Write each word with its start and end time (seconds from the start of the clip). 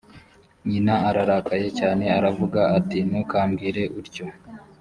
nyina 0.69 0.93
ararakaye 1.09 1.67
cyane 1.79 2.03
aravuga 2.17 2.59
ati 2.77 2.97
“ntukambwire 3.07 3.81
utyo” 3.99 4.25